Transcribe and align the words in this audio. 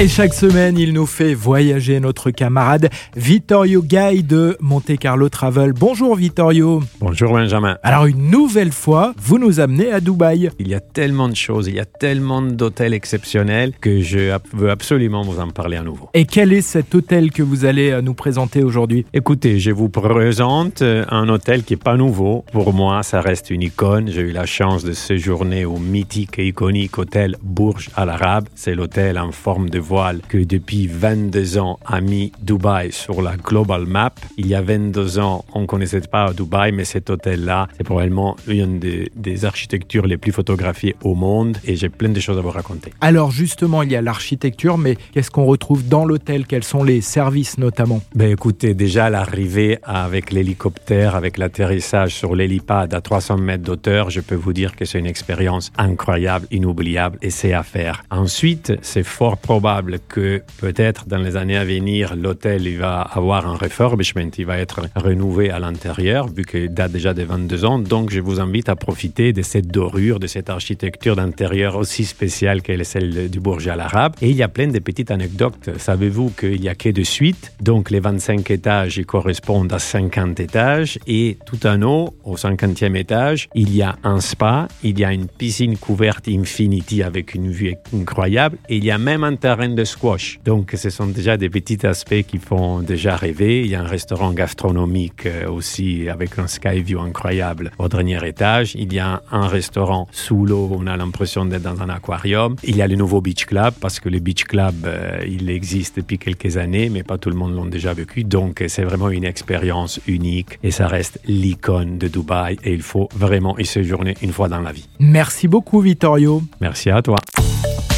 Et 0.00 0.08
chaque 0.08 0.32
semaine, 0.32 0.78
il 0.78 0.94
nous 0.94 1.04
fait 1.04 1.34
voyager 1.34 2.00
notre 2.00 2.30
camarade 2.30 2.88
Vittorio 3.16 3.82
Gay 3.82 4.22
de 4.22 4.56
Monte 4.58 4.96
Carlo 4.96 5.28
Travel. 5.28 5.74
Bonjour 5.74 6.16
Vittorio. 6.16 6.82
Bonjour 7.00 7.34
Benjamin. 7.34 7.76
Alors 7.82 8.06
une 8.06 8.30
nouvelle 8.30 8.72
fois, 8.72 9.12
vous 9.18 9.38
nous 9.38 9.60
amenez 9.60 9.92
à 9.92 10.00
Dubaï. 10.00 10.52
Il 10.58 10.68
y 10.68 10.74
a 10.74 10.80
tellement 10.80 11.28
de 11.28 11.36
choses, 11.36 11.68
il 11.68 11.74
y 11.74 11.80
a 11.80 11.84
tellement 11.84 12.40
d'hôtels 12.40 12.94
exceptionnels 12.94 13.74
que 13.78 14.00
je 14.00 14.34
veux 14.54 14.70
absolument 14.70 15.20
vous 15.20 15.38
en 15.38 15.48
parler 15.48 15.76
à 15.76 15.82
nouveau. 15.82 16.08
Et 16.14 16.24
quel 16.24 16.54
est 16.54 16.62
cet 16.62 16.94
hôtel 16.94 17.30
que 17.30 17.42
vous 17.42 17.66
allez 17.66 17.90
euh, 17.90 18.00
nous 18.00 18.14
présenter 18.14 18.62
aujourd'hui? 18.62 19.04
Écoutez, 19.12 19.58
je 19.58 19.70
vous 19.70 19.90
présente 19.90 20.80
euh, 20.80 21.04
un 21.10 21.28
hôtel 21.28 21.62
qui 21.62 21.74
est 21.74 21.76
pas 21.76 21.98
nouveau. 21.98 22.46
Pour 22.52 22.72
moi, 22.72 23.02
ça 23.02 23.20
reste 23.20 23.50
une 23.50 23.60
icône. 23.60 24.08
J'ai 24.10 24.22
eu 24.22 24.32
la 24.32 24.46
chance 24.46 24.82
de 24.82 24.92
séjourner 24.92 25.66
au 25.66 25.76
mythique 25.76 26.38
et 26.38 26.46
iconique 26.46 26.96
hôtel 26.96 27.36
Burj 27.42 27.90
Al 27.96 28.08
Arab. 28.08 28.48
C'est 28.54 28.74
l'hôtel 28.74 29.18
en 29.18 29.30
forme 29.30 29.68
de 29.68 29.89
voile 29.90 30.20
que 30.28 30.38
depuis 30.38 30.86
22 30.86 31.58
ans 31.58 31.80
a 31.84 32.00
mis 32.00 32.30
Dubaï 32.40 32.92
sur 32.92 33.22
la 33.22 33.36
global 33.36 33.86
map. 33.86 34.12
Il 34.36 34.46
y 34.46 34.54
a 34.54 34.62
22 34.62 35.18
ans, 35.18 35.44
on 35.52 35.62
ne 35.62 35.66
connaissait 35.66 36.00
pas 36.02 36.32
Dubaï, 36.32 36.70
mais 36.70 36.84
cet 36.84 37.10
hôtel-là, 37.10 37.66
c'est 37.76 37.82
probablement 37.82 38.36
une 38.46 38.78
des, 38.78 39.10
des, 39.16 39.44
architectures 39.44 40.06
les 40.06 40.16
plus 40.16 40.30
photographiées 40.30 40.94
au 41.02 41.16
monde 41.16 41.58
et 41.64 41.74
j'ai 41.74 41.88
plein 41.88 42.10
de 42.10 42.20
choses 42.20 42.38
à 42.38 42.40
vous 42.40 42.50
raconter. 42.50 42.92
Alors 43.00 43.32
justement, 43.32 43.82
il 43.82 43.90
y 43.90 43.96
a 43.96 44.00
l'architecture, 44.00 44.78
mais 44.78 44.96
qu'est-ce 45.12 45.32
qu'on 45.32 45.44
retrouve 45.44 45.88
dans 45.88 46.04
l'hôtel? 46.04 46.46
Quels 46.46 46.62
sont 46.62 46.84
les 46.84 47.00
services 47.00 47.58
notamment? 47.58 48.00
Ben 48.14 48.30
écoutez, 48.30 48.74
déjà 48.74 49.10
l'arrivée 49.10 49.78
avec 49.82 50.30
l'hélicoptère, 50.30 51.16
avec 51.16 51.36
l'atterrissage 51.36 52.14
sur 52.14 52.36
l'hélipad 52.36 52.94
à 52.94 53.00
300 53.00 53.38
mètres 53.38 53.64
d'auteur, 53.64 54.10
je 54.10 54.20
peux 54.20 54.36
vous 54.36 54.52
dire 54.52 54.76
que 54.76 54.84
c'est 54.84 55.00
une 55.00 55.06
expérience 55.06 55.72
incroyable, 55.76 56.46
inoubliable 56.52 57.18
et 57.22 57.30
c'est 57.30 57.54
à 57.54 57.64
faire. 57.64 58.04
Ensuite, 58.12 58.74
c'est 58.82 59.02
fort 59.02 59.36
probable 59.36 59.79
que 60.08 60.42
peut-être 60.58 61.06
dans 61.06 61.18
les 61.18 61.36
années 61.36 61.56
à 61.56 61.64
venir, 61.64 62.16
l'hôtel 62.16 62.68
va 62.76 63.00
avoir 63.00 63.46
un 63.46 63.56
refurbishment, 63.56 64.30
il 64.38 64.46
va 64.46 64.58
être 64.58 64.82
renouvelé 64.96 65.50
à 65.50 65.58
l'intérieur, 65.58 66.28
vu 66.28 66.44
qu'il 66.44 66.72
date 66.72 66.92
déjà 66.92 67.14
de 67.14 67.22
22 67.22 67.64
ans. 67.64 67.78
Donc, 67.78 68.10
je 68.10 68.20
vous 68.20 68.40
invite 68.40 68.68
à 68.68 68.76
profiter 68.76 69.32
de 69.32 69.42
cette 69.42 69.68
dorure, 69.68 70.18
de 70.18 70.26
cette 70.26 70.50
architecture 70.50 71.16
d'intérieur 71.16 71.76
aussi 71.76 72.04
spéciale 72.04 72.62
qu'elle 72.62 72.80
est 72.80 72.84
celle 72.84 73.30
du 73.30 73.40
Bourg 73.40 73.60
Al 73.68 73.80
Arabe. 73.80 74.14
Et 74.20 74.30
il 74.30 74.36
y 74.36 74.42
a 74.42 74.48
plein 74.48 74.68
de 74.68 74.78
petites 74.78 75.10
anecdotes. 75.10 75.70
Savez-vous 75.78 76.30
qu'il 76.30 76.62
y 76.62 76.68
a 76.68 76.74
que 76.74 76.90
de 76.90 77.02
suite? 77.02 77.52
Donc, 77.60 77.90
les 77.90 78.00
25 78.00 78.50
étages 78.50 79.00
correspondent 79.06 79.72
à 79.72 79.78
50 79.78 80.40
étages. 80.40 80.98
Et 81.06 81.38
tout 81.46 81.66
en 81.66 81.82
haut, 81.82 82.14
au 82.24 82.36
50e 82.36 82.96
étage, 82.96 83.48
il 83.54 83.74
y 83.74 83.82
a 83.82 83.96
un 84.04 84.20
spa, 84.20 84.68
il 84.82 84.98
y 84.98 85.04
a 85.04 85.12
une 85.12 85.26
piscine 85.26 85.76
couverte 85.76 86.28
Infinity 86.28 87.02
avec 87.02 87.34
une 87.34 87.50
vue 87.50 87.74
incroyable. 87.94 88.58
Et 88.68 88.76
il 88.76 88.84
y 88.84 88.90
a 88.90 88.98
même 88.98 89.24
un 89.24 89.36
terrain 89.36 89.68
de 89.74 89.84
squash. 89.84 90.40
Donc, 90.44 90.74
ce 90.76 90.90
sont 90.90 91.06
déjà 91.06 91.36
des 91.36 91.48
petits 91.48 91.86
aspects 91.86 92.22
qui 92.26 92.38
font 92.38 92.80
déjà 92.80 93.16
rêver. 93.16 93.60
Il 93.60 93.68
y 93.68 93.74
a 93.74 93.80
un 93.80 93.86
restaurant 93.86 94.32
gastronomique 94.32 95.26
euh, 95.26 95.48
aussi 95.48 96.08
avec 96.08 96.38
un 96.38 96.46
sky 96.46 96.80
view 96.82 97.00
incroyable 97.00 97.70
au 97.78 97.88
dernier 97.88 98.26
étage. 98.26 98.74
Il 98.74 98.92
y 98.92 98.98
a 98.98 99.22
un 99.30 99.46
restaurant 99.46 100.08
sous 100.12 100.44
l'eau. 100.44 100.70
On 100.72 100.86
a 100.86 100.96
l'impression 100.96 101.44
d'être 101.44 101.62
dans 101.62 101.82
un 101.82 101.88
aquarium. 101.88 102.56
Il 102.62 102.76
y 102.76 102.82
a 102.82 102.86
le 102.86 102.96
nouveau 102.96 103.20
beach 103.20 103.46
club 103.46 103.74
parce 103.80 104.00
que 104.00 104.08
le 104.08 104.18
beach 104.18 104.44
club, 104.44 104.74
euh, 104.84 105.20
il 105.26 105.50
existe 105.50 105.96
depuis 105.96 106.18
quelques 106.18 106.56
années, 106.56 106.88
mais 106.88 107.02
pas 107.02 107.18
tout 107.18 107.30
le 107.30 107.36
monde 107.36 107.54
l'a 107.56 107.70
déjà 107.70 107.92
vécu. 107.92 108.24
Donc, 108.24 108.62
c'est 108.68 108.84
vraiment 108.84 109.10
une 109.10 109.24
expérience 109.24 110.00
unique 110.06 110.58
et 110.62 110.70
ça 110.70 110.86
reste 110.86 111.20
l'icône 111.26 111.98
de 111.98 112.08
Dubaï 112.08 112.56
et 112.64 112.72
il 112.72 112.82
faut 112.82 113.08
vraiment 113.14 113.58
y 113.58 113.66
séjourner 113.66 114.16
une 114.22 114.32
fois 114.32 114.48
dans 114.48 114.60
la 114.60 114.72
vie. 114.72 114.88
Merci 114.98 115.48
beaucoup, 115.48 115.80
Vittorio. 115.80 116.42
Merci 116.60 116.90
à 116.90 117.02
toi. 117.02 117.16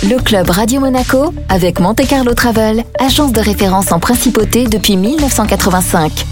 Le 0.05 0.21
club 0.21 0.51
Radio 0.51 0.81
Monaco 0.81 1.33
avec 1.49 1.79
Monte 1.79 2.05
Carlo 2.09 2.35
Travel, 2.35 2.85
agence 2.99 3.33
de 3.33 3.41
référence 3.41 3.93
en 3.93 4.01
principauté 4.01 4.67
depuis 4.67 4.97
1985. 4.97 6.27